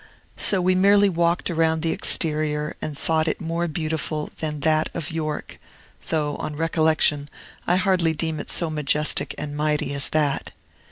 [0.37, 5.11] So we merely walked round the exterior, and thought it more beautiful than that of
[5.11, 5.59] York;
[6.09, 7.29] though, on recollection,
[7.67, 10.53] I hardly deem it so majestic and mighty as that.